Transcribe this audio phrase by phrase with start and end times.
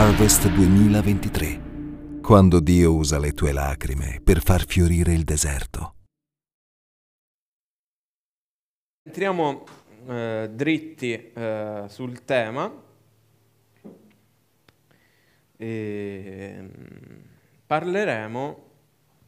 [0.00, 5.94] Harvest 2023, quando Dio usa le tue lacrime per far fiorire il deserto.
[9.02, 9.64] Entriamo
[10.06, 12.72] eh, dritti eh, sul tema
[15.56, 16.70] e
[17.66, 18.64] parleremo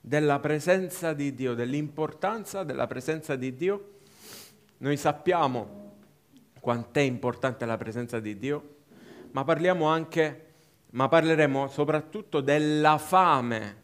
[0.01, 3.95] della presenza di Dio, dell'importanza della presenza di Dio.
[4.77, 5.97] Noi sappiamo
[6.61, 8.77] quant'è importante la presenza di Dio,
[9.33, 10.45] ma parliamo anche
[10.91, 13.77] ma parleremo soprattutto della fame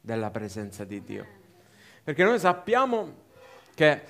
[0.00, 1.26] della presenza di Dio.
[2.02, 3.20] Perché noi sappiamo
[3.74, 4.02] che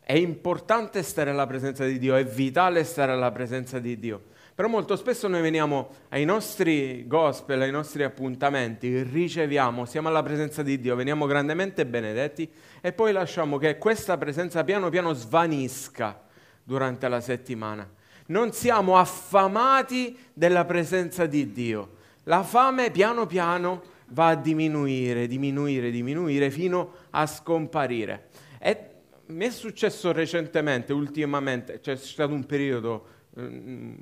[0.00, 4.32] è importante stare alla presenza di Dio, è vitale stare alla presenza di Dio.
[4.54, 10.62] Però molto spesso noi veniamo ai nostri gospel, ai nostri appuntamenti, riceviamo, siamo alla presenza
[10.62, 12.48] di Dio, veniamo grandemente benedetti
[12.80, 16.22] e poi lasciamo che questa presenza piano piano svanisca
[16.62, 17.93] durante la settimana
[18.26, 21.96] non siamo affamati della presenza di Dio.
[22.24, 28.28] La fame piano piano va a diminuire, diminuire, diminuire fino a scomparire.
[28.58, 28.88] E
[29.26, 33.96] mi è successo recentemente, ultimamente, c'è stato un periodo eh,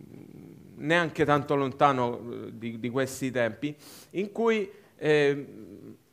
[0.76, 3.74] neanche tanto lontano eh, di, di, questi tempi,
[4.10, 5.46] in cui, eh,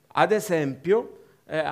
[0.08, 1.64] ad esempio, eh,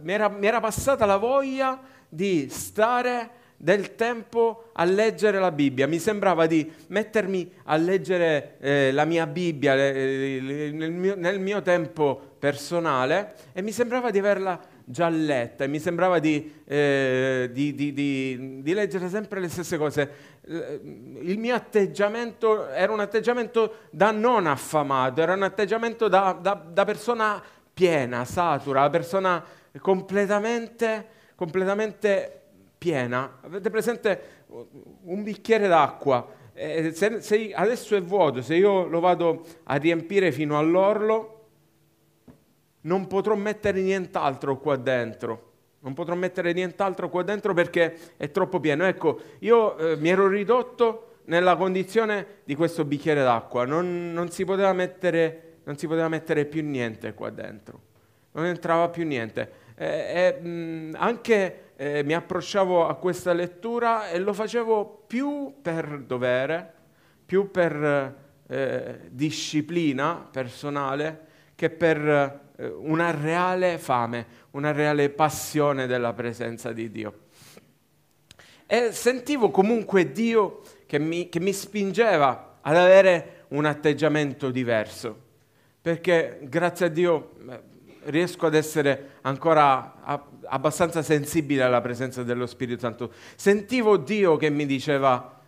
[0.00, 5.86] mi, era, mi era passata la voglia di stare del tempo a leggere la Bibbia.
[5.86, 10.40] Mi sembrava di mettermi a leggere eh, la mia Bibbia eh,
[10.72, 15.78] nel, mio, nel, mio, tempo personale e mi sembrava di averla già letta e mi
[15.78, 17.92] sembrava di, eh, di, di,
[18.62, 20.10] di, leggere sempre le stesse cose.
[21.20, 26.84] Il mio atteggiamento era un atteggiamento da non affamato, era un atteggiamento da, da, da
[26.84, 27.40] persona
[27.72, 29.44] piena, satura, persona
[29.80, 31.06] completamente,
[31.36, 32.41] completamente
[32.82, 34.20] piena, avete presente
[35.04, 40.32] un bicchiere d'acqua, eh, se, se adesso è vuoto, se io lo vado a riempire
[40.32, 41.44] fino all'orlo,
[42.80, 45.50] non potrò mettere nient'altro qua dentro.
[45.82, 48.84] Non potrò mettere nient'altro qua dentro perché è troppo pieno.
[48.84, 53.64] Ecco, io eh, mi ero ridotto nella condizione di questo bicchiere d'acqua.
[53.64, 57.80] Non, non, si mettere, non, si poteva mettere, più niente qua dentro.
[58.32, 59.60] Non entrava più niente.
[59.76, 59.86] Eh,
[60.42, 66.72] eh, anche eh, mi approcciavo a questa lettura e lo facevo più per dovere,
[67.26, 68.14] più per
[68.46, 71.26] eh, disciplina personale
[71.56, 77.18] che per eh, una reale fame, una reale passione della presenza di Dio.
[78.64, 85.20] E sentivo comunque Dio che mi, che mi spingeva ad avere un atteggiamento diverso,
[85.80, 87.71] perché grazie a Dio eh,
[88.04, 93.12] riesco ad essere ancora abbastanza sensibile alla presenza dello Spirito Santo.
[93.36, 95.40] Sentivo Dio che mi diceva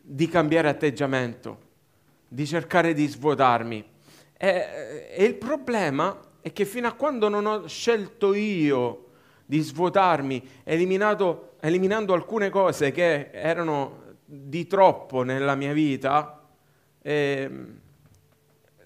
[0.00, 1.58] di cambiare atteggiamento,
[2.28, 3.84] di cercare di svuotarmi.
[4.36, 9.06] E, e il problema è che fino a quando non ho scelto io
[9.44, 16.42] di svuotarmi, eliminando alcune cose che erano di troppo nella mia vita,
[17.00, 17.50] eh,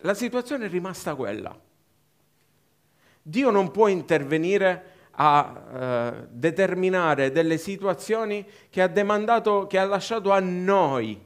[0.01, 1.62] la situazione è rimasta quella.
[3.23, 10.33] Dio non può intervenire a eh, determinare delle situazioni che ha demandato, che ha lasciato
[10.33, 11.21] a noi.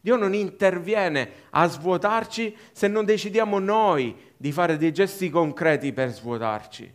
[0.00, 6.10] Dio non interviene a svuotarci se non decidiamo noi di fare dei gesti concreti per
[6.10, 6.94] svuotarci.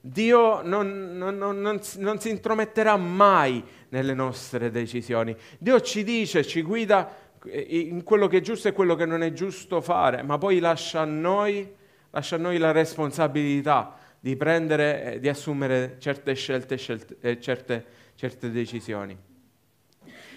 [0.00, 5.36] Dio non, non, non, non, si intrometterà mai nelle nostre decisioni.
[5.58, 9.22] Dio ci dice, ci guida eh, in quello che è giusto e quello che non
[9.22, 11.78] è giusto fare, ma poi lascia a noi
[12.10, 17.84] lascia a noi la responsabilità di prendere, di assumere certe scelte, scelte eh, certe,
[18.14, 19.16] certe decisioni.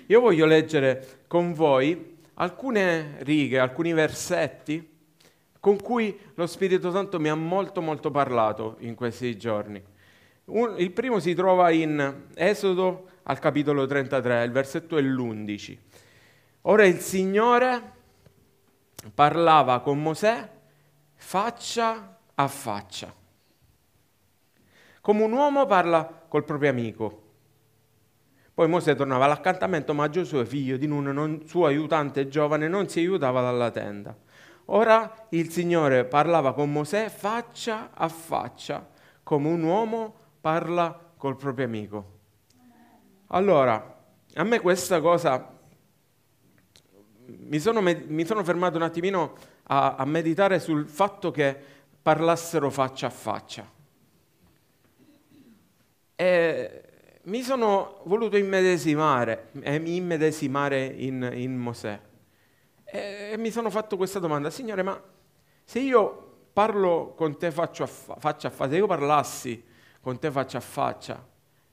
[0.08, 4.92] Io voglio leggere con voi alcune righe, alcuni versetti
[5.60, 9.82] con cui lo Spirito Santo mi ha molto molto parlato in questi giorni.
[10.46, 15.78] Un, il primo si trova in Esodo al capitolo 33, il versetto è l'11.
[16.64, 17.92] Ora il Signore
[19.14, 20.50] parlava con Mosè
[21.24, 23.12] faccia a faccia,
[25.02, 27.22] come un uomo parla col proprio amico.
[28.54, 33.00] Poi Mosè tornava all'accantamento, ma Giosuè, figlio di Nun, non, suo aiutante giovane, non si
[33.00, 34.16] aiutava dalla tenda.
[34.66, 38.88] Ora il Signore parlava con Mosè faccia a faccia,
[39.24, 42.20] come un uomo parla col proprio amico.
[43.28, 44.04] Allora,
[44.36, 45.58] a me questa cosa
[47.26, 51.58] mi sono, mi sono fermato un attimino a, a meditare sul fatto che
[52.02, 53.72] parlassero faccia a faccia.
[56.16, 56.84] E
[57.24, 62.00] mi sono voluto immedesimare, eh, immedesimare in, in Mosè.
[62.84, 65.02] E, e, mi sono fatto questa domanda, Signore, ma
[65.64, 69.66] se io parlo con te faccia a, fa- faccia a faccia, se io parlassi
[70.02, 71.26] con te faccia a faccia,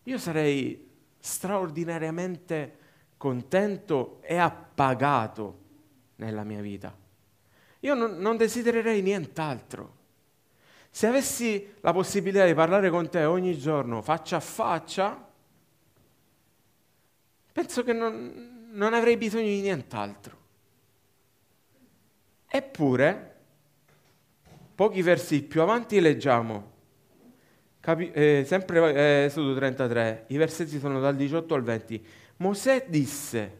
[0.04, 0.88] io sarei
[1.18, 2.78] straordinariamente
[3.16, 5.58] contento e appagato
[6.16, 6.96] nella mia vita.
[7.80, 9.98] Io non, non desidererei nient'altro.
[10.90, 15.28] Se avessi la possibilità di parlare con te ogni giorno faccia a faccia,
[17.52, 20.38] penso che non, non avrei bisogno di nient'altro.
[22.46, 23.36] Eppure,
[24.74, 26.72] pochi versi più avanti leggiamo,
[27.78, 32.06] capi- eh, sempre eh, Esodo 33, i versetti sono dal 18 al 20.
[32.38, 33.58] Mosè disse,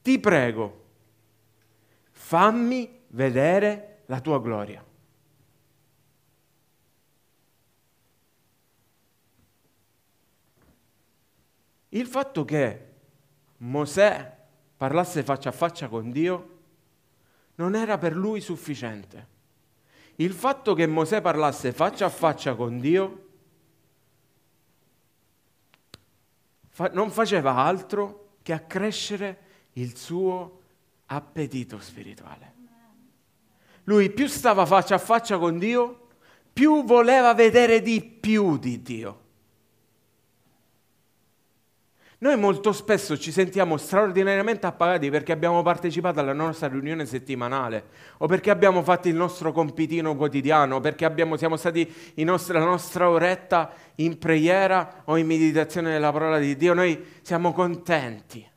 [0.00, 0.84] ti prego,
[2.10, 4.84] fammi vedere la tua gloria.
[11.94, 12.90] Il fatto che
[13.58, 14.36] Mosè
[14.76, 16.58] parlasse faccia a faccia con Dio
[17.56, 19.28] non era per lui sufficiente.
[20.16, 23.28] Il fatto che Mosè parlasse faccia a faccia con Dio
[26.70, 29.38] fa- non faceva altro che accrescere
[29.74, 30.60] il suo
[31.06, 32.61] appetito spirituale.
[33.84, 36.08] Lui più stava faccia a faccia con Dio,
[36.52, 39.20] più voleva vedere di più di Dio.
[42.22, 47.86] Noi molto spesso ci sentiamo straordinariamente appagati perché abbiamo partecipato alla nostra riunione settimanale
[48.18, 52.64] o perché abbiamo fatto il nostro compitino quotidiano, o perché abbiamo, siamo stati nostri, la
[52.64, 56.74] nostra oretta in preghiera o in meditazione della parola di Dio.
[56.74, 58.48] Noi siamo contenti.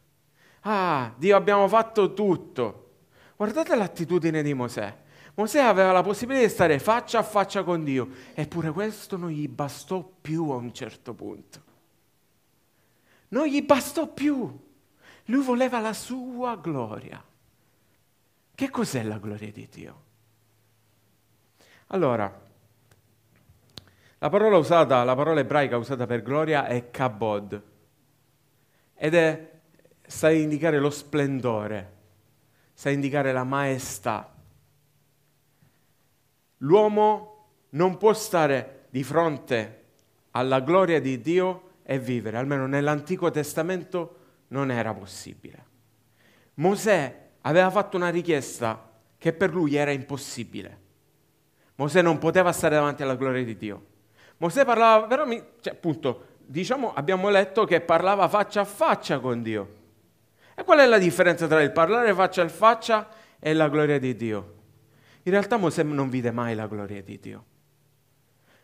[0.61, 2.91] Ah, Dio abbiamo fatto tutto.
[3.35, 4.95] Guardate l'attitudine di Mosè.
[5.35, 9.47] Mosè aveva la possibilità di stare faccia a faccia con Dio, eppure questo non gli
[9.47, 11.63] bastò più a un certo punto.
[13.29, 14.63] Non gli bastò più.
[15.25, 17.23] Lui voleva la sua gloria.
[18.55, 20.03] Che cos'è la gloria di Dio?
[21.87, 22.43] Allora,
[24.19, 27.61] la parola usata, la parola ebraica usata per gloria è kabod
[28.95, 29.51] ed è,
[30.05, 31.93] sta indicare lo splendore,
[32.73, 34.34] sta indicare la maestà.
[36.65, 39.83] L'uomo non può stare di fronte
[40.31, 44.17] alla gloria di Dio e vivere, almeno nell'Antico Testamento
[44.47, 45.63] non era possibile.
[46.55, 50.83] Mosè aveva fatto una richiesta che per lui era impossibile.
[51.75, 53.85] Mosè non poteva stare davanti alla gloria di Dio.
[54.37, 55.27] Mosè parlava, però,
[55.59, 59.83] cioè, appunto, diciamo, abbiamo letto che parlava faccia a faccia con Dio.
[60.55, 63.07] E qual è la differenza tra il parlare faccia a faccia
[63.37, 64.54] e la gloria di Dio?
[65.25, 67.45] In realtà Mosè non vide mai la gloria di Dio.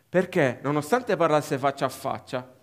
[0.08, 2.54] Perché nonostante parlasse faccia a faccia,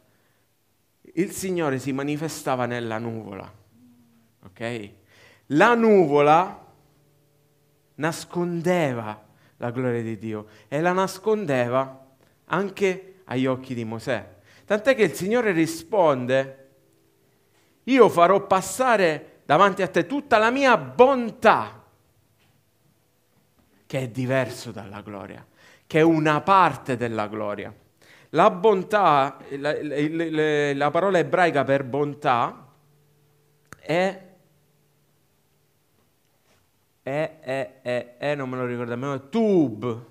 [1.02, 3.52] il Signore si manifestava nella nuvola.
[4.44, 4.92] Ok?
[5.48, 6.68] La nuvola
[7.96, 9.28] nascondeva
[9.58, 12.08] la gloria di Dio e la nascondeva
[12.46, 14.38] anche agli occhi di Mosè.
[14.66, 16.70] Tant'è che il Signore risponde,
[17.84, 21.79] io farò passare davanti a te tutta la mia bontà,
[23.90, 25.44] che è diverso dalla gloria,
[25.88, 27.74] che è una parte della gloria.
[28.30, 32.68] La bontà, la, la, la parola ebraica per bontà
[33.80, 34.28] è
[37.02, 40.06] è, è, è, è, non me lo ricordo nemmeno, tub,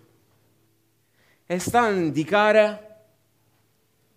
[1.46, 2.86] e sta a indicare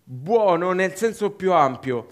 [0.02, 2.08] buono nel senso più ampio,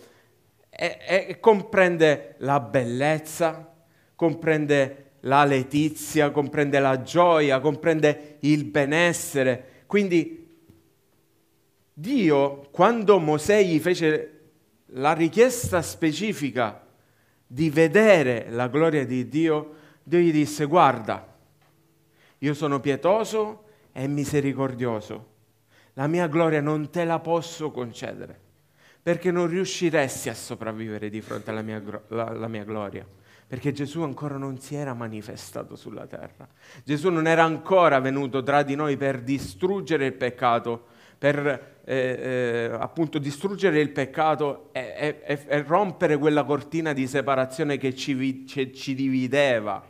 [0.68, 3.74] e, e, comprende la bellezza,
[4.14, 10.38] comprende la letizia, comprende la gioia, comprende il benessere, quindi
[11.92, 14.38] Dio, quando Mosè gli fece
[14.92, 16.86] la richiesta specifica
[17.46, 21.26] di vedere la gloria di Dio, Dio gli disse, guarda,
[22.38, 25.26] io sono pietoso e misericordioso,
[25.94, 28.38] la mia gloria non te la posso concedere,
[29.02, 33.06] perché non riusciresti a sopravvivere di fronte alla mia, la, la mia gloria
[33.50, 36.46] perché Gesù ancora non si era manifestato sulla terra.
[36.84, 40.86] Gesù non era ancora venuto tra di noi per distruggere il peccato,
[41.18, 47.76] per eh, eh, appunto distruggere il peccato e, e, e, rompere quella cortina di separazione
[47.76, 49.84] che ci, ci, ci divideva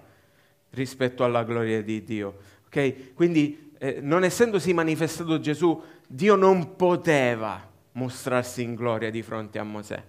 [0.71, 2.39] rispetto alla gloria di Dio.
[2.65, 3.13] Okay?
[3.13, 9.65] Quindi, eh, non essendosi manifestato Gesù, Dio non poteva mostrarsi in gloria di fronte a
[9.65, 10.03] Mosè.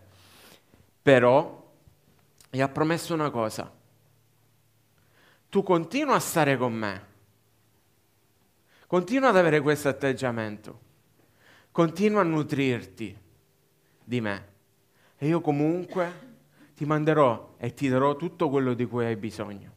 [1.02, 1.61] Però
[2.52, 3.74] e ha promesso una cosa.
[5.50, 7.10] Tu continua a stare con me.
[8.86, 10.80] Continua ad avere questo atteggiamento.
[11.72, 13.18] Continua a nutrirti
[14.04, 14.50] di me.
[15.18, 16.30] E io comunque
[16.76, 19.72] ti manderò e ti darò tutto quello di cui hai bisogno.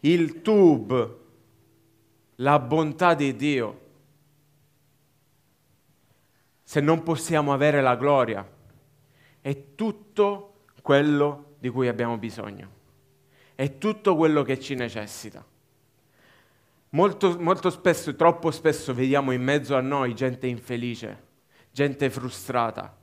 [0.00, 1.16] Il tube,
[2.36, 3.80] la bontà di Dio.
[6.62, 8.46] Se non possiamo avere la gloria,
[9.40, 10.51] è tutto
[10.82, 12.80] quello di cui abbiamo bisogno.
[13.54, 15.44] È tutto quello che ci necessita.
[16.90, 21.22] Molto, molto spesso, troppo spesso vediamo in mezzo a noi gente infelice,
[21.70, 22.94] gente frustrata,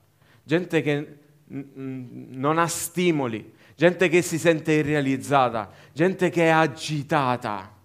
[0.44, 1.18] gente che
[1.48, 7.78] non ha stimoli, gente che si sente irrealizzata, gente che è agitata.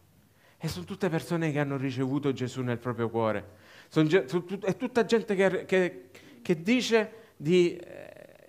[0.58, 3.62] E sono tutte persone che hanno ricevuto Gesù nel proprio cuore.
[3.88, 6.10] Sono, è tutta gente che, che,
[6.42, 7.80] che dice di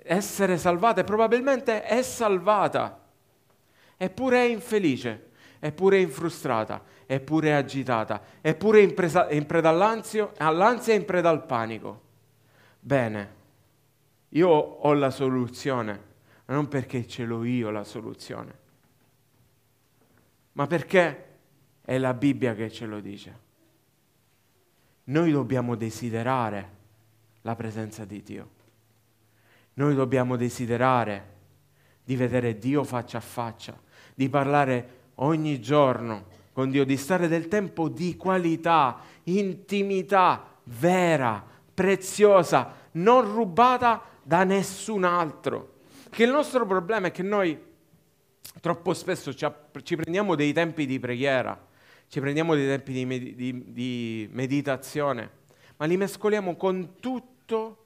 [0.05, 3.03] essere salvata e probabilmente è salvata,
[3.97, 9.69] eppure è infelice, eppure è infrustrata, eppure è agitata, eppure è in, presa, in preda
[9.69, 12.01] all'ansia e in preda al panico.
[12.79, 13.33] Bene,
[14.29, 16.01] io ho la soluzione,
[16.45, 18.59] ma non perché ce l'ho io la soluzione,
[20.53, 21.23] ma perché
[21.81, 23.43] è la Bibbia che ce lo dice.
[25.05, 26.69] Noi dobbiamo desiderare
[27.41, 28.54] la presenza di Dio.
[29.75, 31.33] Noi dobbiamo desiderare
[32.03, 33.77] di vedere Dio faccia a faccia,
[34.13, 42.73] di parlare ogni giorno con Dio, di stare del tempo di qualità, intimità vera, preziosa,
[42.93, 45.73] non rubata da nessun altro.
[46.09, 47.61] Che il nostro problema è che noi
[48.61, 49.45] troppo spesso ci,
[49.83, 51.61] ci prendiamo dei tempi di preghiera,
[52.07, 55.29] ci prendiamo dei tempi di, med- di, di meditazione,
[55.75, 57.84] ma li mescoliamo con tutto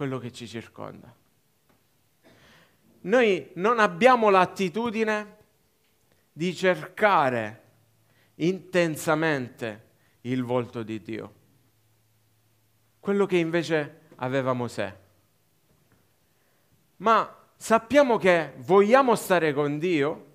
[0.00, 1.14] quello che ci circonda.
[3.02, 5.36] Noi non abbiamo l'attitudine
[6.32, 7.62] di cercare
[8.36, 9.88] intensamente
[10.22, 11.34] il volto di Dio,
[12.98, 14.96] quello che invece aveva Mosè.
[16.96, 20.28] Ma sappiamo che vogliamo stare con Dio,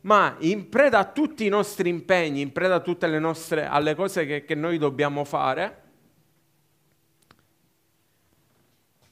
[0.00, 3.94] ma in preda a tutti i nostri impegni, in preda a tutte le nostre, alle
[3.94, 5.81] cose che, che noi dobbiamo fare,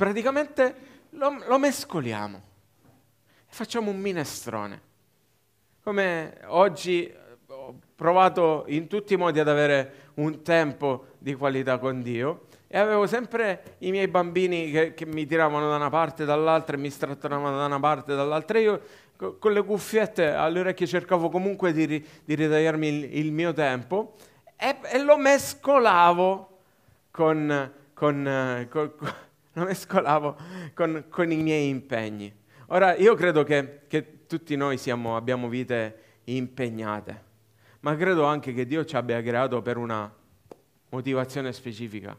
[0.01, 0.75] praticamente
[1.11, 2.41] lo, lo mescoliamo
[3.49, 4.81] facciamo un minestrone.
[5.83, 7.13] Come oggi
[7.49, 12.79] ho provato in tutti i modi ad avere un tempo di qualità con Dio e
[12.79, 16.81] avevo sempre i miei bambini che, che mi tiravano da una parte e dall'altra e
[16.81, 18.59] mi strattonavano da una parte e dall'altra.
[18.59, 18.81] Io
[19.17, 23.53] co- con le cuffiette alle orecchie cercavo comunque di, ri- di ritagliarmi il, il, mio
[23.53, 24.15] tempo
[24.57, 26.59] e, e lo mescolavo
[27.11, 28.93] con, con, con
[29.61, 30.37] lo mescolavo
[30.75, 32.33] con, con, i miei impegni.
[32.69, 37.25] Ora, io credo che, che tutti noi siamo, abbiamo vite impegnate,
[37.81, 40.13] ma credo anche che Dio ci abbia creato per una
[40.91, 42.19] motivazione specifica,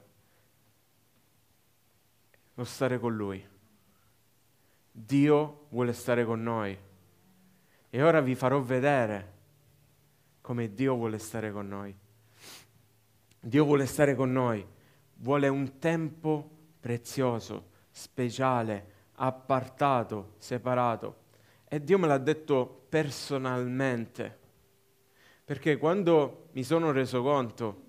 [2.54, 3.48] lo stare con Lui.
[4.92, 6.78] Dio vuole stare con noi.
[7.90, 9.40] E ora vi farò vedere
[10.42, 11.96] come Dio vuole stare con noi.
[13.40, 14.66] Dio vuole stare con noi,
[15.16, 21.20] vuole un tempo prezioso, speciale, appartato, separato.
[21.70, 24.40] E Dio me l'ha detto personalmente,
[25.46, 27.84] perché quando mi sono reso conto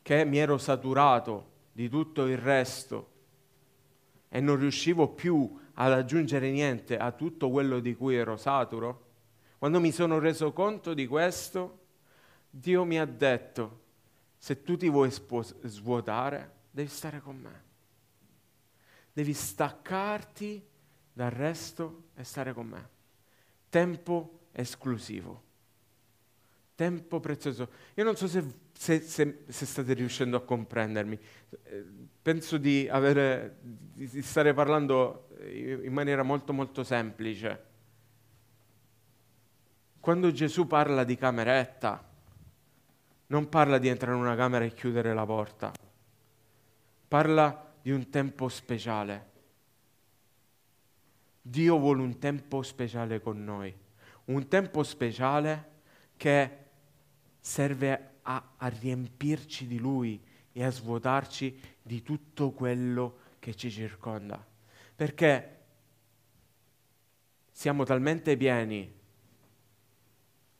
[0.00, 3.08] che mi ero saturato di tutto il resto
[4.28, 9.08] e non riuscivo più ad aggiungere niente a tutto quello di cui ero saturo,
[9.58, 11.78] quando mi sono reso conto di questo,
[12.48, 13.80] Dio mi ha detto,
[14.38, 17.68] se tu ti vuoi svuotare, devi stare con me
[19.12, 20.66] devi staccarti
[21.12, 22.88] dal resto e stare con me.
[23.68, 25.42] Tempo esclusivo,
[26.74, 27.68] tempo prezioso.
[27.94, 31.18] Io non so se, se, se, se state riuscendo a comprendermi.
[31.62, 31.84] Eh,
[32.22, 37.68] penso di, avere, di stare parlando in maniera molto molto semplice.
[40.00, 42.08] Quando Gesù parla di cameretta,
[43.26, 45.72] non parla di entrare in una camera e chiudere la porta,
[47.06, 49.28] parla di un tempo speciale.
[51.42, 53.74] Dio vuole un tempo speciale con noi,
[54.26, 55.68] un tempo speciale
[56.16, 56.56] che
[57.40, 60.22] serve a, a riempirci di Lui
[60.52, 64.44] e a svuotarci di tutto quello che ci circonda.
[64.94, 65.58] Perché
[67.50, 68.98] siamo talmente pieni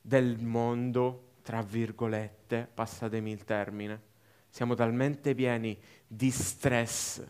[0.01, 4.09] del mondo, tra virgolette, passatemi il termine,
[4.51, 7.25] siamo talmente pieni di stress,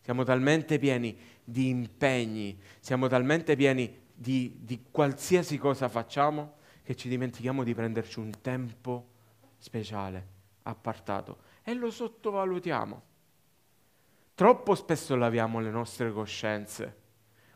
[0.00, 7.08] siamo talmente pieni di impegni, siamo talmente pieni di, di qualsiasi cosa facciamo che ci
[7.08, 9.08] dimentichiamo di prenderci un tempo
[9.58, 10.26] speciale,
[10.62, 13.02] appartato e lo sottovalutiamo.
[14.34, 17.04] Troppo spesso laviamo le nostre coscienze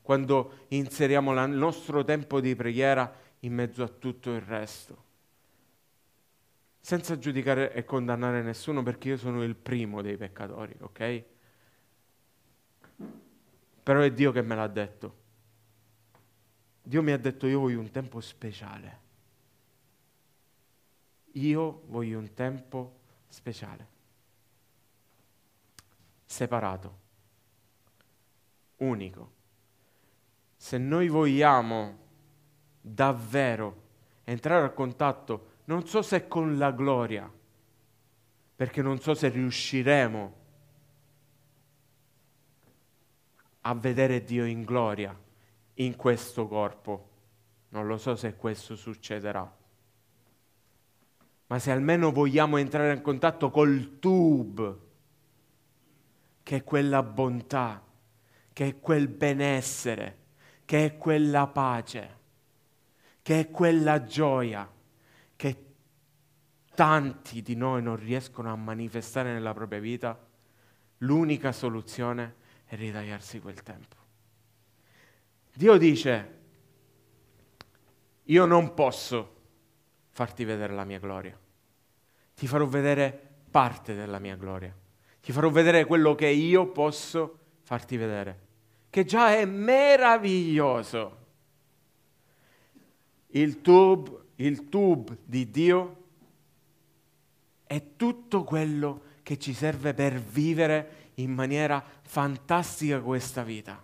[0.03, 5.05] quando inseriamo la, il nostro tempo di preghiera in mezzo a tutto il resto.
[6.81, 11.25] Senza giudicare e condannare nessuno perché io sono il primo dei peccatori, ok?
[13.83, 15.19] Però è Dio che me l'ha detto.
[16.83, 18.99] Dio mi ha detto io voglio un tempo speciale.
[21.33, 23.99] Io voglio un tempo speciale
[26.31, 26.99] separato,
[28.77, 29.33] unico.
[30.57, 31.99] Se noi vogliamo
[32.81, 33.83] davvero
[34.23, 37.33] entrare a contatto, non so se con la gloria,
[38.57, 40.35] perché non so se riusciremo
[43.61, 45.17] a vedere Dio in gloria
[45.75, 47.09] in questo corpo.
[47.69, 49.59] Non lo so se questo succederà.
[51.47, 54.79] Ma se almeno vogliamo entrare in contatto col tube
[56.43, 57.81] che è quella bontà,
[58.53, 60.19] che è quel benessere,
[60.65, 62.19] che è quella pace,
[63.23, 64.79] che è quella gioia
[65.41, 65.65] che
[66.75, 70.23] tanti di noi non riescono a manifestare nella propria vita,
[70.99, 72.35] l'unica soluzione
[72.67, 73.97] è ritagliarsi quel tempo.
[75.55, 76.39] Dio dice,
[78.25, 79.37] io non posso
[80.11, 81.39] farti vedere la mia gloria,
[82.35, 84.77] ti farò vedere parte della mia gloria.
[85.23, 88.41] Ti farò vedere quello che io posso farti vedere,
[88.91, 91.17] che già è meraviglioso.
[93.29, 95.97] Il tube, il tube di Dio
[97.67, 103.83] è tutto quello che ci serve per vivere in maniera fantastica questa vita.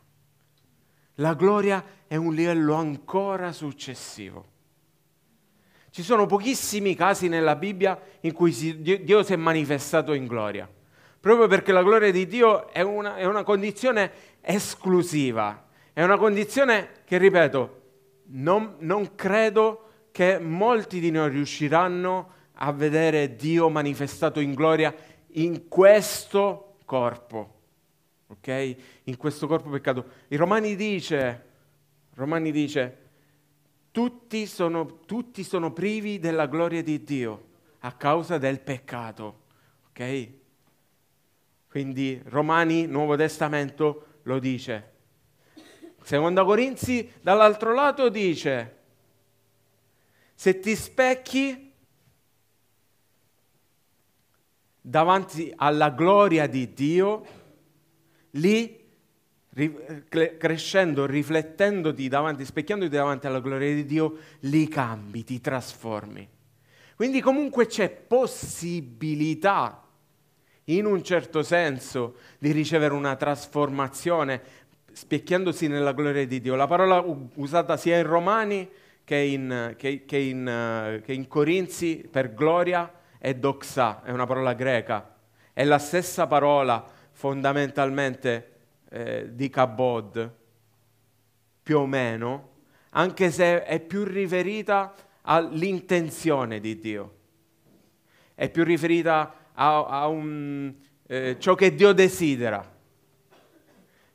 [1.16, 4.54] La gloria è un livello ancora successivo.
[5.90, 10.68] Ci sono pochissimi casi nella Bibbia in cui Dio si è manifestato in gloria
[11.26, 17.02] proprio perché la gloria di Dio è una, è una condizione esclusiva, è una condizione
[17.04, 17.82] che, ripeto,
[18.26, 19.85] non, non credo
[20.16, 24.94] che molti di noi riusciranno a vedere Dio manifestato in gloria
[25.32, 27.56] in questo corpo,
[28.28, 28.76] ok?
[29.02, 30.06] In questo corpo peccato.
[30.28, 31.44] I Romani dice,
[32.14, 32.96] Romani dice,
[33.90, 37.44] tutti sono, tutti sono privi della gloria di Dio
[37.80, 39.40] a causa del peccato,
[39.90, 40.28] ok?
[41.68, 44.92] Quindi Romani, Nuovo Testamento, lo dice.
[46.02, 48.75] Seconda Corinzi, dall'altro lato, dice,
[50.38, 51.72] se ti specchi
[54.78, 57.26] davanti alla gloria di Dio,
[58.32, 58.84] lì
[60.36, 66.28] crescendo, riflettendoti davanti, specchiandoti davanti alla gloria di Dio, li cambi, ti trasformi.
[66.94, 69.82] Quindi comunque c'è possibilità
[70.64, 74.42] in un certo senso di ricevere una trasformazione
[74.92, 76.54] specchiandosi nella gloria di Dio.
[76.54, 77.02] La parola
[77.36, 78.68] usata sia in Romani
[79.06, 84.52] che in, che, che in, che in Corinzi per gloria è doxa, è una parola
[84.52, 85.14] greca.
[85.52, 88.54] È la stessa parola fondamentalmente
[88.90, 90.34] eh, di kabod,
[91.62, 92.54] più o meno,
[92.90, 94.92] anche se è più riferita
[95.22, 97.14] all'intenzione di Dio.
[98.34, 100.74] È più riferita a, a un,
[101.06, 102.74] eh, ciò che Dio desidera.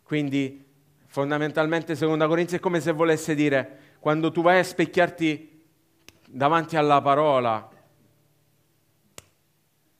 [0.04, 0.66] Quindi
[1.06, 5.64] fondamentalmente seconda Corinzi è come se volesse dire quando tu vai a specchiarti
[6.28, 7.70] davanti alla parola,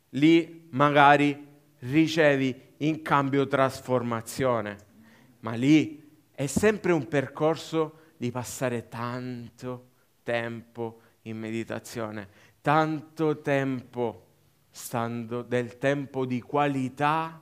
[0.10, 1.48] lì magari
[1.82, 4.78] ricevi in cambio trasformazione,
[5.42, 9.90] ma lì è sempre un percorso di passare tanto
[10.24, 12.28] tempo in meditazione,
[12.60, 14.26] tanto tempo
[14.72, 17.40] stando del tempo di qualità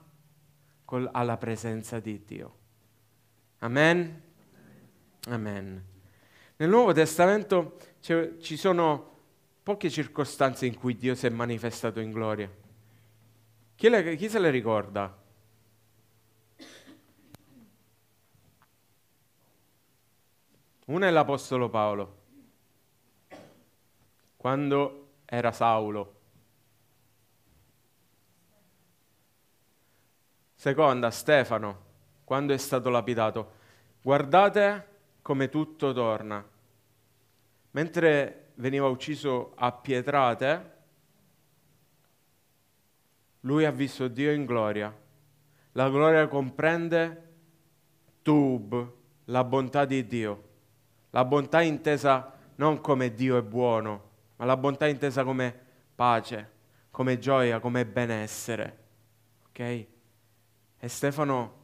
[1.12, 2.56] alla presenza di Dio.
[3.60, 4.22] Amen?
[5.26, 5.89] Amen.
[6.60, 9.08] Nel Nuovo Testamento ci sono
[9.62, 12.50] poche circostanze in cui Dio si è manifestato in gloria.
[13.74, 15.18] Chi, le, chi se le ricorda?
[20.84, 22.18] Una è l'Apostolo Paolo,
[24.36, 26.14] quando era Saulo.
[30.54, 31.84] Seconda, Stefano,
[32.22, 33.52] quando è stato lapidato.
[34.02, 34.88] Guardate
[35.22, 36.49] come tutto torna.
[37.72, 40.78] Mentre veniva ucciso a pietrate,
[43.40, 44.94] lui ha visto Dio in gloria.
[45.72, 47.28] La gloria comprende
[48.22, 48.92] Tub,
[49.26, 50.48] la bontà di Dio.
[51.10, 55.54] La bontà intesa non come Dio è buono, ma la bontà intesa come
[55.94, 56.50] pace,
[56.90, 58.78] come gioia, come benessere.
[59.48, 59.58] Ok?
[59.60, 61.58] E Stefano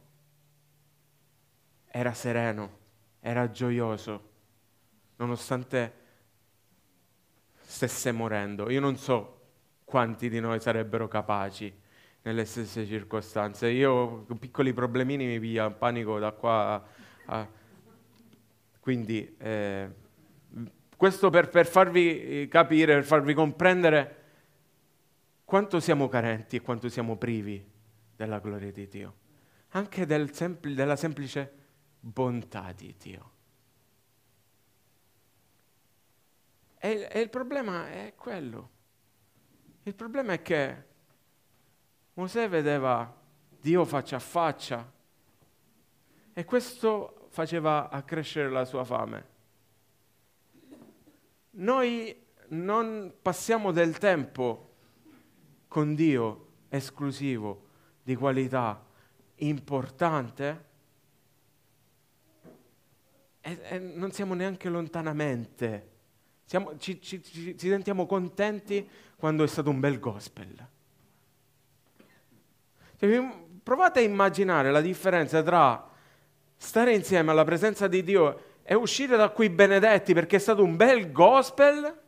[1.85, 2.77] era sereno,
[3.19, 4.29] era gioioso,
[5.17, 5.96] nonostante
[7.69, 8.69] stesse morendo.
[8.69, 9.41] Io non so
[9.83, 11.73] quanti di noi sarebbero capaci
[12.21, 13.67] nelle stesse circostanze.
[13.67, 16.87] Io con piccoli problemini mi piglia panico da qua
[17.25, 17.47] a...
[18.79, 19.89] Quindi eh,
[20.95, 24.15] questo per, per farvi eh, capire, per farvi comprendere
[25.43, 27.61] quanto siamo carenti e quanto siamo privi
[28.15, 29.13] della gloria di Dio,
[29.71, 31.51] anche del sempl- della semplice
[31.99, 33.31] bontà di Dio.
[36.79, 38.69] E, e il problema è quello.
[39.83, 40.83] Il problema è che
[42.13, 43.15] Mosè vedeva
[43.59, 44.91] Dio faccia a faccia
[46.33, 49.35] e questo faceva accrescere la sua fame.
[51.51, 54.75] Noi non passiamo del tempo
[55.67, 57.65] con Dio esclusivo,
[58.03, 58.85] di qualità,
[59.35, 60.65] importante,
[63.41, 65.95] e, e non siamo neanche lontanamente.
[66.47, 70.67] Siamo, ci, ci, ci, ci sentiamo contenti quando è stato un bel gospel.
[72.97, 75.91] Cioè, provate a immaginare la differenza tra
[76.55, 80.77] stare insieme alla presenza di Dio e uscire da qui benedetti perché è stato un
[80.77, 82.01] bel gospel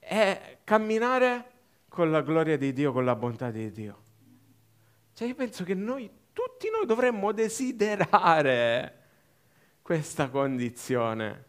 [0.00, 1.52] e camminare
[1.88, 4.02] con la gloria di Dio, con la bontà di Dio.
[5.12, 9.02] Cioè io penso che noi, tutti noi dovremmo desiderare
[9.84, 11.44] questa condizione,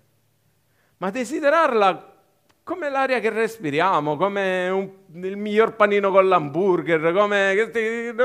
[0.98, 2.16] ma desiderarla
[2.64, 4.92] come l'aria che respiriamo, come un,
[5.24, 7.72] il miglior panino con l'hamburger, come,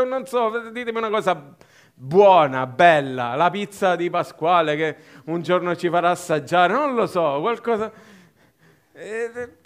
[0.05, 1.55] non so, ditemi una cosa
[1.94, 4.96] buona, bella, la pizza di Pasquale che
[5.27, 7.92] un giorno ci farà assaggiare, non lo so, qualcosa...
[8.92, 9.59] Eh,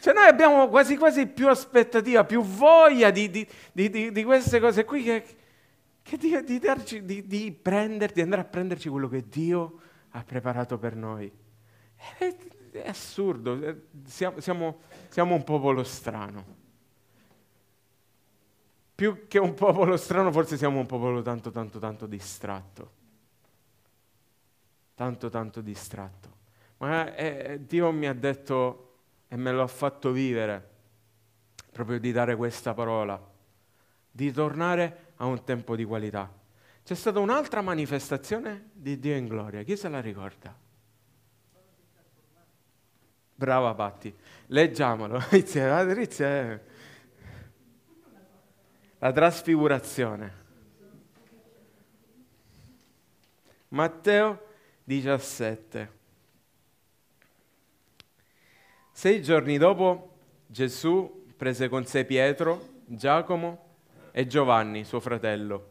[0.00, 4.84] cioè noi abbiamo quasi quasi più aspettativa, più voglia di, di, di, di queste cose
[4.84, 5.24] qui che,
[6.02, 11.30] che di, darci, di, prenderti, andare a prenderci quello che Dio ha preparato per noi.
[12.18, 12.36] È,
[12.72, 13.58] è assurdo,
[14.04, 16.60] siamo, siamo, siamo un popolo strano
[19.02, 22.90] più che un popolo strano, forse siamo un popolo tanto, tanto, tanto distratto.
[24.94, 26.30] Tanto, tanto distratto.
[26.76, 30.70] Ma eh, Dio mi ha detto e me lo ha fatto vivere,
[31.72, 33.20] proprio di dare questa parola,
[34.08, 36.30] di tornare a un tempo di qualità.
[36.84, 40.54] C'è stata un'altra manifestazione di Dio in gloria, chi se la ricorda?
[43.34, 44.14] Brava Patti,
[44.46, 45.20] leggiamolo.
[45.30, 46.70] Eh
[48.98, 50.40] la trasfigurazione.
[53.68, 54.46] Matteo
[54.84, 55.92] 17.
[58.92, 63.71] Sei giorni dopo Gesù prese con sé Pietro, Giacomo
[64.12, 65.70] e Giovanni, suo fratello,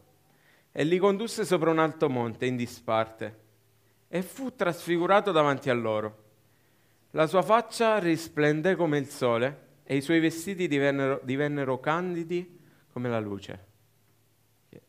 [0.71, 3.39] e li condusse sopra un alto monte in disparte
[4.07, 6.23] e fu trasfigurato davanti a loro.
[7.11, 12.59] La sua faccia risplendé come il sole e i suoi vestiti divennero, divennero candidi
[12.91, 13.67] come la luce.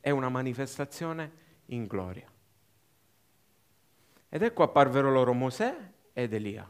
[0.00, 1.30] È una manifestazione
[1.66, 2.30] in gloria.
[4.28, 5.76] Ed ecco apparvero loro Mosè
[6.12, 6.68] ed Elia.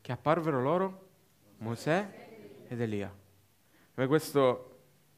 [0.00, 1.08] Che apparvero loro?
[1.58, 3.14] Mosè ed Elia.
[3.94, 4.73] Ma questo,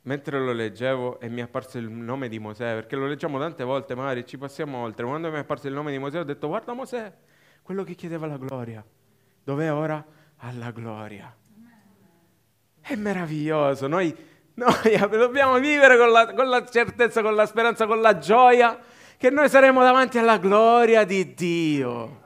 [0.07, 3.65] mentre lo leggevo e mi è apparso il nome di Mosè, perché lo leggiamo tante
[3.65, 6.49] volte, magari ci passiamo oltre, quando mi è apparso il nome di Mosè ho detto
[6.49, 7.13] guarda Mosè,
[7.63, 8.85] quello che chiedeva la gloria.
[9.43, 10.05] Dov'è ora?
[10.39, 11.35] Alla gloria.
[12.81, 13.87] È meraviglioso.
[13.87, 14.15] Noi
[14.57, 18.79] noi dobbiamo vivere con la, con la certezza, con la speranza, con la gioia
[19.17, 22.23] che noi saremo davanti alla gloria di Dio.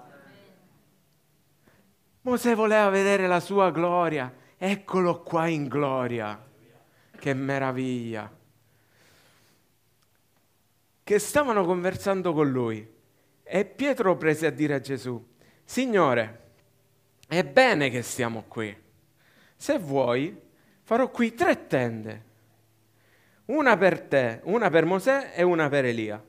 [2.22, 6.49] Mosè voleva vedere la sua gloria, eccolo qua in gloria.
[7.20, 8.32] Che meraviglia.
[11.04, 12.88] Che stavano conversando con lui
[13.42, 15.22] e Pietro prese a dire a Gesù,
[15.62, 16.52] Signore,
[17.28, 18.74] è bene che stiamo qui.
[19.54, 20.34] Se vuoi,
[20.82, 22.24] farò qui tre tende,
[23.46, 26.24] una per te, una per Mosè e una per Elia.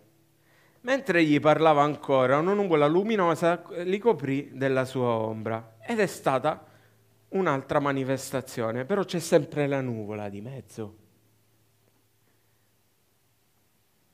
[0.82, 6.66] Mentre gli parlava ancora, una nuvola luminosa li coprì della sua ombra ed è stata
[7.32, 10.98] un'altra manifestazione, però c'è sempre la nuvola di mezzo.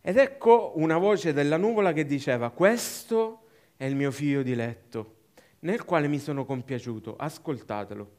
[0.01, 5.15] Ed ecco una voce della nuvola che diceva, questo è il mio figlio diletto,
[5.59, 8.11] nel quale mi sono compiaciuto, ascoltatelo.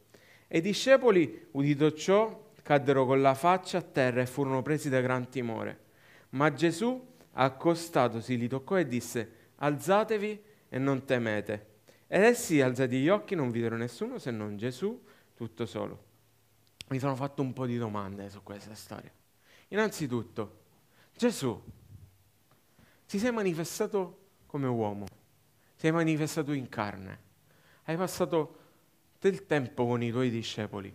[0.49, 5.01] E i discepoli, udito ciò, caddero con la faccia a terra e furono presi da
[5.01, 5.87] gran timore.
[6.31, 11.68] Ma Gesù, accostatosi, li toccò e disse, alzatevi e non temete.
[12.11, 14.99] Ed essi, alzati gli occhi, non videro nessuno se non Gesù,
[15.35, 16.07] tutto solo.
[16.89, 19.13] Mi sono fatto un po' di domande su questa storia.
[19.69, 20.61] Innanzitutto,
[21.15, 21.63] Gesù
[23.05, 25.05] si sei manifestato come uomo,
[25.77, 27.21] sei manifestato in carne,
[27.85, 28.57] hai passato
[29.21, 30.93] del tempo con i tuoi discepoli.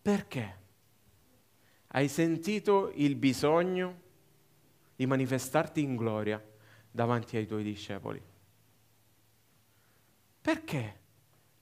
[0.00, 0.62] Perché?
[1.88, 4.00] Hai sentito il bisogno
[4.96, 6.42] di manifestarti in gloria
[6.90, 8.22] davanti ai tuoi discepoli.
[10.44, 11.00] Perché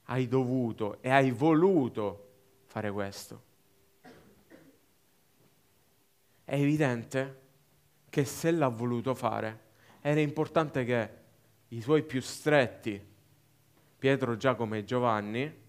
[0.07, 2.31] hai dovuto e hai voluto
[2.65, 3.43] fare questo?
[6.43, 7.41] È evidente
[8.09, 9.61] che se l'ha voluto fare
[10.01, 11.09] era importante che
[11.69, 13.01] i suoi più stretti,
[13.97, 15.61] Pietro, Giacomo e Giovanni,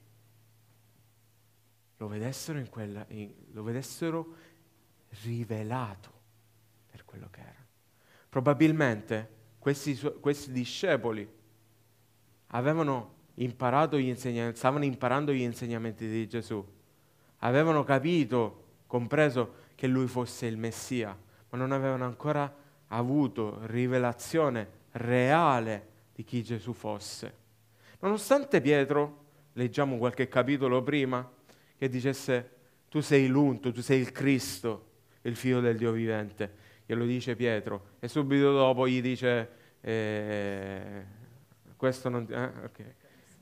[1.97, 4.35] lo vedessero, in quella, in, lo vedessero
[5.23, 6.11] rivelato
[6.91, 7.65] per quello che era.
[8.29, 11.43] Probabilmente questi, questi discepoli
[12.55, 16.65] avevano imparato gli insegnamenti, stavano imparando gli insegnamenti di Gesù,
[17.39, 21.17] avevano capito, compreso che lui fosse il Messia,
[21.51, 22.53] ma non avevano ancora
[22.89, 27.43] avuto rivelazione reale di chi Gesù fosse.
[28.01, 29.23] Nonostante Pietro,
[29.55, 31.29] leggiamo qualche capitolo prima,
[31.77, 32.51] che dicesse
[32.89, 34.91] tu sei l'unto, tu sei il Cristo,
[35.23, 39.49] il figlio del Dio vivente, glielo dice Pietro e subito dopo gli dice
[39.81, 41.05] eh,
[41.85, 42.27] questo non...
[42.31, 42.95] Eh, okay.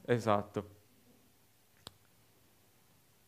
[0.06, 0.68] Esatto.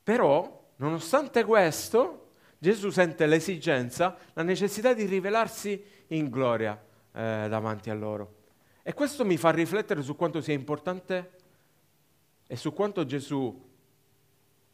[0.03, 6.75] Però, nonostante questo, Gesù sente l'esigenza, la necessità di rivelarsi in gloria
[7.13, 8.43] eh, davanti a loro.
[8.83, 11.31] E questo mi fa riflettere su quanto sia importante
[12.49, 13.71] e su quanto Gesù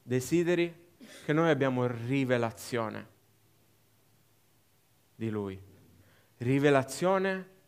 [0.03, 0.94] desideri
[1.26, 3.09] che noi abbiamo rivelazione
[5.14, 5.61] di Lui.
[6.38, 7.59] Rivelazione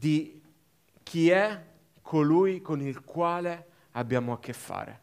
[0.00, 0.40] di
[1.02, 1.62] chi è
[2.00, 5.00] colui con il quale abbiamo a che fare.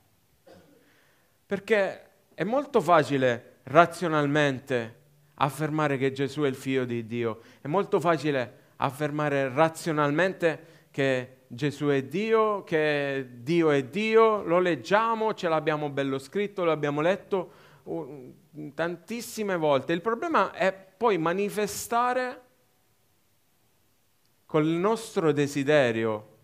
[1.45, 4.95] Perché è molto facile razionalmente
[5.35, 11.85] affermare che Gesù è il figlio di Dio, è molto facile affermare razionalmente che Gesù
[11.89, 17.51] è Dio, che Dio è Dio, lo leggiamo, ce l'abbiamo bello scritto, l'abbiamo letto
[17.83, 18.33] uh,
[18.73, 19.93] tantissime volte.
[19.93, 22.45] Il problema è poi manifestare
[24.47, 26.37] col nostro desiderio,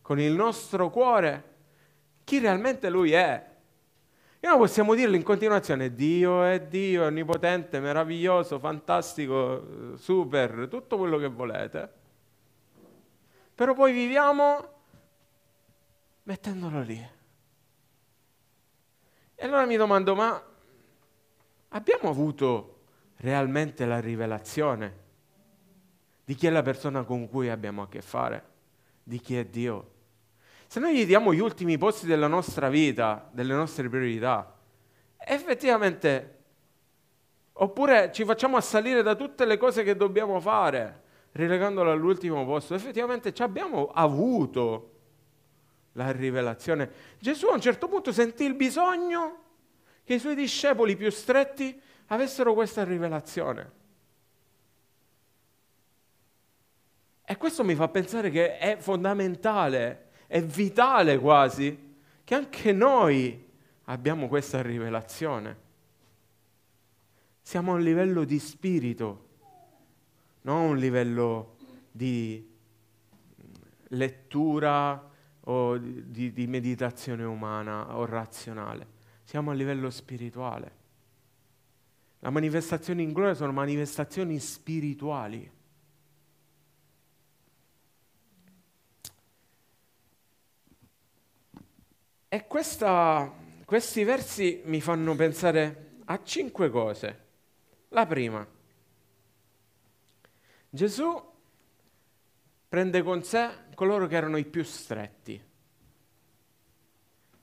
[0.00, 1.44] con il nostro cuore,
[2.24, 3.48] chi realmente Lui è.
[4.40, 10.96] E noi possiamo dirlo in continuazione, Dio è Dio, è onnipotente, meraviglioso, fantastico, super, tutto
[10.96, 11.98] quello che volete
[13.60, 14.68] però poi viviamo
[16.22, 17.10] mettendolo lì.
[19.34, 20.42] E allora mi domando, ma
[21.68, 22.84] abbiamo avuto
[23.16, 24.96] realmente la rivelazione
[26.30, 28.44] di chi è la persona con cui abbiamo a che fare,
[29.02, 29.90] di chi è Dio?
[30.68, 34.56] Se noi gli diamo gli ultimi posti della nostra vita, delle nostre priorità,
[35.18, 36.38] effettivamente,
[37.54, 43.34] oppure ci facciamo assalire da tutte le cose che dobbiamo fare, relegandolo all'ultimo posto, effettivamente
[43.34, 44.90] ci abbiamo avuto
[45.94, 46.92] la rivelazione.
[47.18, 49.38] Gesù a un certo punto sentì il bisogno
[50.04, 53.78] che i suoi discepoli più stretti avessero questa rivelazione.
[57.30, 63.48] E questo mi fa pensare che è fondamentale, è vitale quasi, che anche noi
[63.84, 65.56] abbiamo questa rivelazione.
[67.40, 69.28] Siamo a un livello di spirito
[70.40, 71.56] non un livello
[71.92, 72.44] di
[73.90, 75.08] lettura
[75.42, 78.86] o di, di meditazione umana o razionale,
[79.22, 80.72] siamo a livello spirituale.
[82.18, 85.58] Le manifestazioni in gloria sono manifestazioni spirituali.
[92.32, 93.28] E questa,
[93.64, 97.26] questi versi mi fanno pensare a cinque cose.
[97.88, 98.46] La prima,
[100.68, 101.32] Gesù
[102.68, 105.44] prende con sé coloro che erano i più stretti.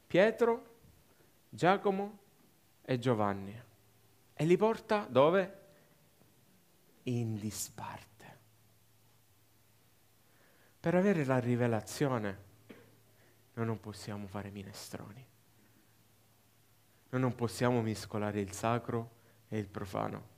[0.07, 0.75] Pietro,
[1.49, 2.19] Giacomo
[2.81, 3.61] e Giovanni.
[4.33, 5.65] E li porta dove?
[7.03, 8.37] In disparte.
[10.79, 12.45] Per avere la rivelazione
[13.57, 15.25] noi non possiamo fare minestroni.
[17.09, 19.09] Noi non possiamo mescolare il sacro
[19.47, 20.35] e il profano.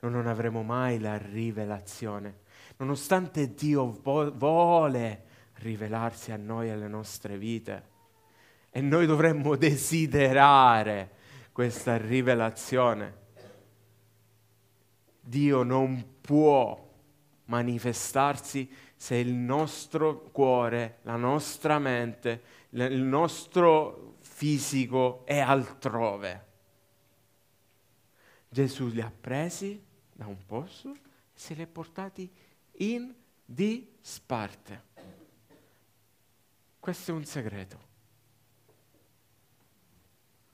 [0.00, 2.40] Noi non avremo mai la rivelazione.
[2.78, 7.88] Nonostante Dio vo- vuole rivelarsi a noi e alle nostre vite.
[8.70, 11.10] E noi dovremmo desiderare
[11.52, 13.18] questa rivelazione.
[15.20, 16.88] Dio non può
[17.44, 18.68] manifestarsi
[19.00, 26.46] se il nostro cuore, la nostra mente, il nostro fisico è altrove.
[28.46, 29.82] Gesù li ha presi
[30.12, 30.98] da un posto e
[31.32, 32.30] se li ha portati
[32.72, 34.82] in disparte.
[36.78, 37.80] Questo è un segreto.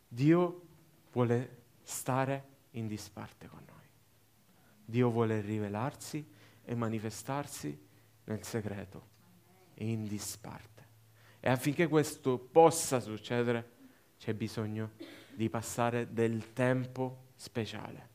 [0.06, 0.66] Dio
[1.10, 3.88] vuole stare in disparte con noi.
[4.84, 6.24] Dio vuole rivelarsi
[6.62, 7.85] e manifestarsi
[8.26, 9.14] nel segreto
[9.74, 10.84] e in disparte.
[11.40, 13.74] E affinché questo possa succedere
[14.18, 14.92] c'è bisogno
[15.34, 18.08] di passare del tempo speciale.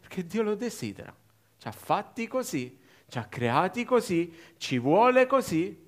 [0.00, 1.14] Perché Dio lo desidera.
[1.58, 2.78] Ci ha fatti così,
[3.08, 5.84] ci ha creati così, ci vuole così.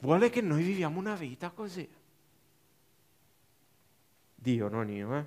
[0.00, 1.88] Vuole che noi viviamo una vita così.
[4.34, 5.24] Dio, non io, eh?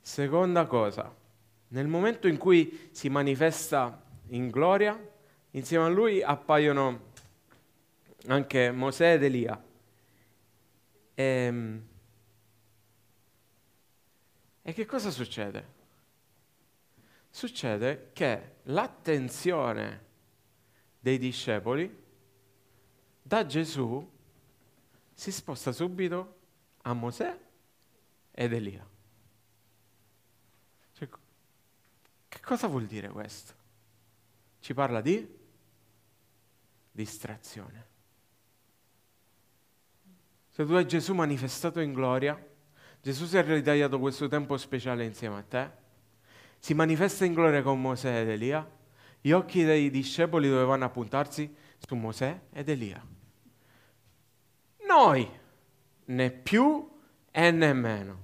[0.00, 1.12] Seconda cosa,
[1.68, 4.03] nel momento in cui si manifesta
[4.34, 4.98] in gloria,
[5.50, 7.12] insieme a lui appaiono
[8.26, 9.64] anche Mosè ed Elia.
[11.14, 11.88] E, ehm,
[14.62, 15.72] e che cosa succede?
[17.30, 20.02] Succede che l'attenzione
[20.98, 22.02] dei discepoli
[23.22, 24.10] da Gesù
[25.12, 26.38] si sposta subito
[26.82, 27.38] a Mosè
[28.32, 28.86] ed Elia.
[30.92, 31.08] Cioè,
[32.28, 33.62] che cosa vuol dire questo?
[34.64, 35.28] Ci parla di
[36.90, 37.86] distrazione.
[40.48, 42.42] Se tu hai Gesù manifestato in gloria,
[43.02, 45.70] Gesù si è ritagliato questo tempo speciale insieme a te,
[46.58, 48.66] si manifesta in gloria con Mosè ed Elia,
[49.20, 53.06] gli occhi dei discepoli dovevano appuntarsi su Mosè ed Elia.
[54.86, 55.28] Noi,
[56.06, 56.90] né più
[57.30, 58.23] e né meno.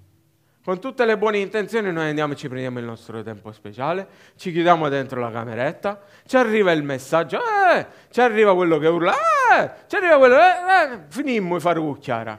[0.63, 4.53] Con tutte le buone intenzioni noi andiamo e ci prendiamo il nostro tempo speciale, ci
[4.53, 9.71] chiudiamo dentro la cameretta, ci arriva il messaggio, eh, ci arriva quello che urla, eh,
[9.87, 12.39] ci arriva quello, eh, eh, finimmo di fare cucchiara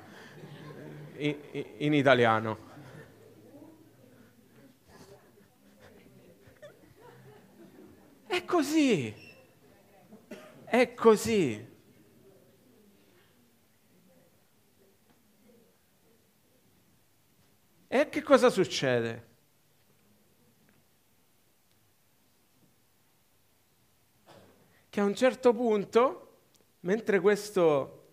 [1.17, 1.35] in,
[1.77, 2.69] in italiano.
[8.27, 9.13] È così,
[10.65, 11.70] è così.
[17.93, 19.27] E che cosa succede?
[24.87, 26.37] Che a un certo punto,
[26.81, 28.07] mentre questo...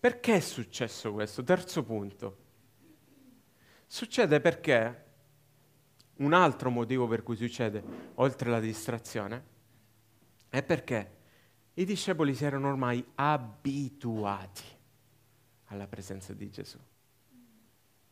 [0.00, 1.44] Perché è successo questo?
[1.44, 2.36] Terzo punto.
[3.86, 5.04] Succede perché
[6.16, 9.44] un altro motivo per cui succede, oltre la distrazione,
[10.48, 11.16] è perché
[11.74, 14.64] i discepoli si erano ormai abituati
[15.66, 16.78] alla presenza di Gesù.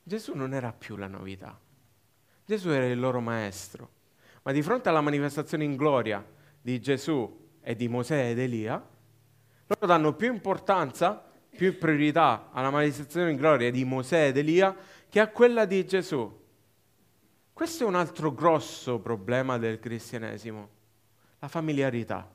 [0.08, 1.58] Gesù non era più la novità.
[2.44, 3.90] Gesù era il loro maestro.
[4.44, 6.24] Ma di fronte alla manifestazione in gloria
[6.60, 8.74] di Gesù e di Mosè ed Elia,
[9.66, 14.76] loro danno più importanza, più priorità alla manifestazione in gloria di Mosè ed Elia
[15.08, 16.44] che a quella di Gesù.
[17.52, 20.68] Questo è un altro grosso problema del cristianesimo,
[21.40, 22.32] la familiarità.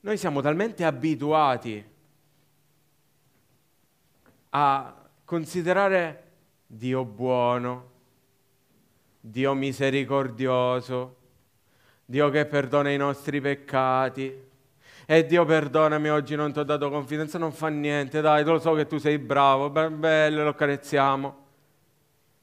[0.00, 1.90] Noi siamo talmente abituati
[4.54, 4.94] a
[5.24, 6.22] considerare
[6.66, 7.90] Dio buono,
[9.20, 11.16] Dio misericordioso,
[12.04, 14.50] Dio che perdona i nostri peccati.
[15.04, 18.74] E Dio perdonami, oggi non ti ho dato confidenza, non fa niente, dai, lo so
[18.74, 21.40] che tu sei bravo, bello, lo carezziamo.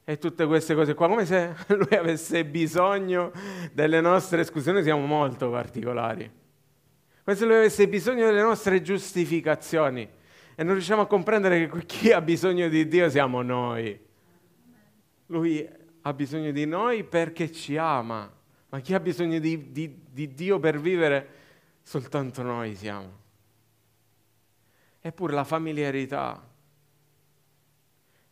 [0.04, 3.30] E tutte queste cose qua, come se lui avesse bisogno
[3.72, 6.30] delle nostre, scuse, noi siamo molto particolari,
[7.24, 10.18] come se lui avesse bisogno delle nostre giustificazioni
[10.60, 13.98] e non riusciamo a comprendere che chi ha bisogno di Dio siamo noi.
[15.28, 15.66] Lui
[16.02, 18.30] ha bisogno di noi perché ci ama,
[18.68, 21.28] ma chi ha bisogno di, di, di Dio per vivere
[21.80, 23.10] soltanto noi siamo.
[25.00, 26.46] Eppure la familiarità,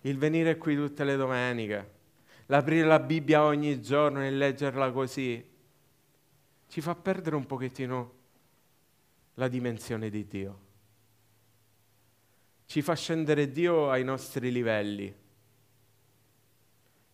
[0.02, 1.90] il venire qui tutte le domeniche,
[2.44, 5.42] l'aprire la Bibbia ogni giorno e leggerla così,
[6.68, 8.12] ci fa perdere un pochettino
[9.32, 10.66] la dimensione di Dio.
[12.68, 15.10] Ci fa scendere Dio ai nostri livelli.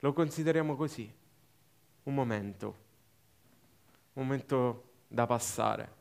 [0.00, 1.09] Lo consideriamo così,
[2.02, 2.66] un momento,
[4.14, 5.94] un momento da passare,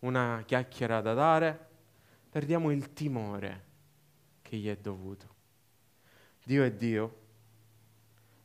[0.00, 1.68] una chiacchiera da dare,
[2.28, 3.64] perdiamo il timore
[4.42, 5.34] che gli è dovuto.
[6.42, 7.18] Dio è Dio,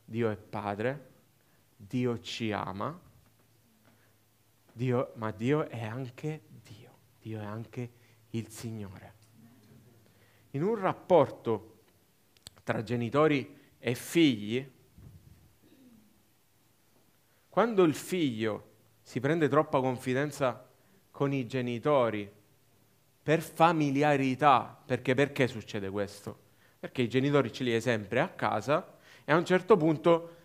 [0.04, 1.10] Dio è Padre,
[1.76, 2.96] Dio ci ama,
[4.72, 7.90] Dio, ma Dio è anche Dio, Dio è anche
[8.30, 9.18] il Signore.
[10.50, 11.78] In un rapporto
[12.62, 14.68] tra genitori e figli,
[17.48, 18.68] quando il figlio
[19.02, 20.68] si prende troppa confidenza
[21.10, 22.30] con i genitori
[23.22, 26.38] per familiarità, perché perché succede questo?
[26.78, 30.36] Perché i genitori ce li hai sempre a casa e a un certo punto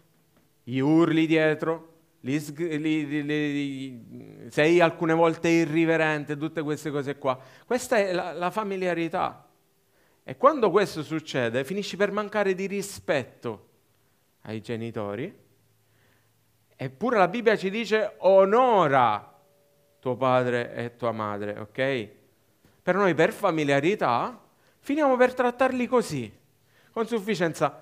[0.63, 7.39] gli urli dietro, li, li, li, sei alcune volte irriverente, tutte queste cose qua.
[7.65, 9.44] Questa è la, la familiarità.
[10.27, 13.69] E quando questo succede, finisci per mancare di rispetto
[14.41, 15.43] ai genitori
[16.77, 19.33] Eppure la Bibbia ci dice onora
[19.99, 22.09] tuo padre e tua madre, ok?
[22.81, 24.41] Per noi per familiarità
[24.79, 26.31] finiamo per trattarli così,
[26.91, 27.81] con sufficienza,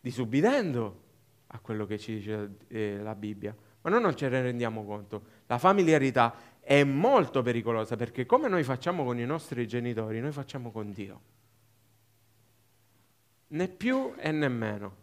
[0.00, 1.02] disubbidendo
[1.46, 3.54] a quello che ci dice eh, la Bibbia.
[3.82, 5.22] Ma noi non ce ne rendiamo conto.
[5.46, 10.72] La familiarità è molto pericolosa perché come noi facciamo con i nostri genitori, noi facciamo
[10.72, 11.20] con Dio.
[13.48, 14.96] Né più e né meno.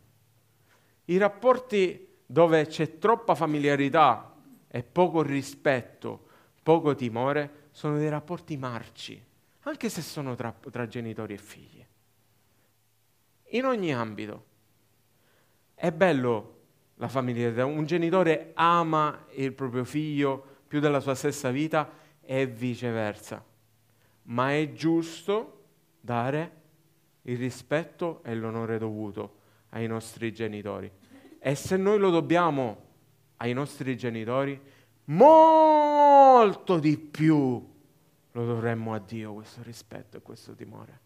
[1.06, 4.34] I rapporti dove c'è troppa familiarità
[4.68, 6.28] e poco rispetto,
[6.64, 9.22] poco timore, sono dei rapporti marci,
[9.62, 11.86] anche se sono tra, tra genitori e figli.
[13.50, 14.46] In ogni ambito.
[15.74, 16.60] È bello
[16.96, 21.90] la familiarità, un genitore ama il proprio figlio più della sua stessa vita
[22.22, 23.44] e viceversa,
[24.24, 25.64] ma è giusto
[26.00, 26.61] dare
[27.24, 30.92] il rispetto e l'onore dovuto ai nostri genitori.
[31.40, 32.90] E se noi lo dobbiamo
[33.38, 34.60] ai nostri genitori,
[35.06, 37.70] molto di più
[38.34, 41.00] lo dovremmo a Dio questo rispetto e questo timore.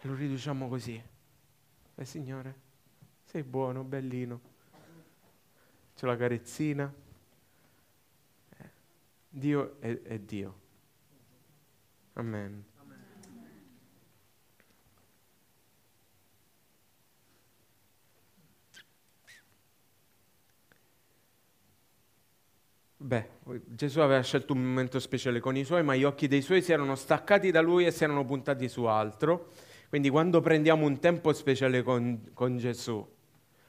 [0.00, 1.02] E lo riduciamo così.
[1.96, 2.54] E Signore,
[3.24, 4.52] sei buono, bellino.
[5.94, 6.92] C'è la carezzina.
[8.50, 8.70] Eh,
[9.28, 10.62] Dio è, è Dio.
[12.14, 12.72] Amen.
[23.04, 23.28] Beh,
[23.66, 26.72] Gesù aveva scelto un momento speciale con i suoi, ma gli occhi dei suoi si
[26.72, 29.50] erano staccati da lui e si erano puntati su altro.
[29.90, 33.06] Quindi quando prendiamo un tempo speciale con, con Gesù,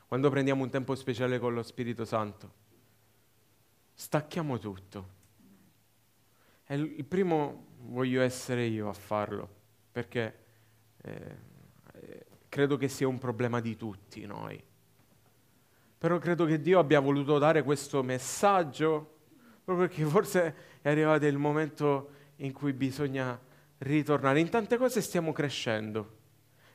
[0.08, 2.54] quando prendiamo un tempo speciale con lo Spirito Santo,
[3.94, 5.10] stacchiamo tutto.
[6.66, 9.50] E il primo voglio essere io a farlo,
[9.92, 10.46] perché
[11.02, 11.36] eh,
[12.48, 14.64] credo che sia un problema di tutti noi.
[15.98, 19.10] Però credo che Dio abbia voluto dare questo messaggio
[19.66, 23.38] proprio perché forse è arrivato il momento in cui bisogna
[23.80, 24.40] ritornare.
[24.40, 26.18] In tante cose stiamo crescendo.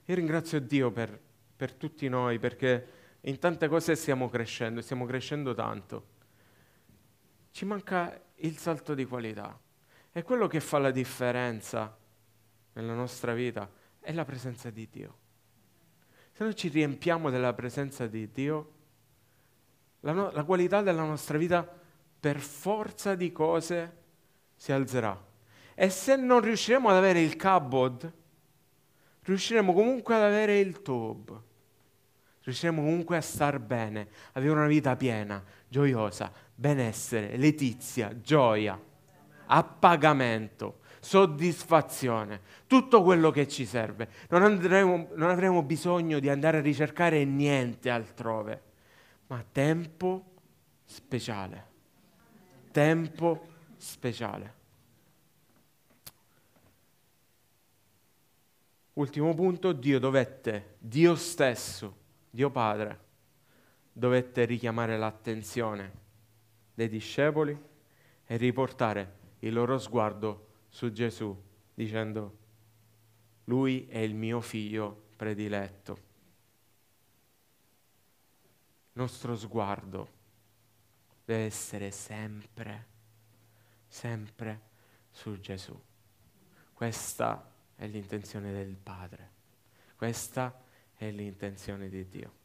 [0.06, 1.18] Io ringrazio Dio per,
[1.56, 6.18] per tutti noi perché in tante cose stiamo crescendo, stiamo crescendo tanto.
[7.52, 9.58] Ci manca il salto di qualità.
[10.12, 11.96] E quello che fa la differenza
[12.72, 13.70] nella nostra vita
[14.00, 15.18] è la presenza di Dio.
[16.32, 18.72] Se noi ci riempiamo della presenza di Dio,
[20.00, 21.79] la, no- la qualità della nostra vita
[22.20, 23.96] per forza di cose
[24.54, 25.18] si alzerà.
[25.74, 28.12] E se non riusciremo ad avere il kabod,
[29.22, 31.42] riusciremo comunque ad avere il tob.
[32.42, 38.78] Riusciremo comunque a star bene, avere una vita piena, gioiosa, benessere, letizia, gioia,
[39.46, 44.08] appagamento, soddisfazione, tutto quello che ci serve.
[44.28, 48.62] Non, andremo, non avremo bisogno di andare a ricercare niente altrove,
[49.28, 50.24] ma tempo
[50.84, 51.68] speciale
[52.70, 54.58] tempo speciale.
[58.94, 61.96] Ultimo punto, Dio dovette, Dio stesso,
[62.28, 63.08] Dio Padre,
[63.92, 65.98] dovette richiamare l'attenzione
[66.74, 67.58] dei discepoli
[68.26, 71.34] e riportare il loro sguardo su Gesù,
[71.74, 72.38] dicendo,
[73.44, 76.08] Lui è il mio figlio prediletto.
[78.92, 80.18] Il nostro sguardo
[81.30, 82.86] deve essere sempre,
[83.86, 84.60] sempre
[85.12, 85.80] su Gesù.
[86.72, 89.30] Questa è l'intenzione del Padre,
[89.94, 90.60] questa
[90.92, 92.38] è l'intenzione di Dio.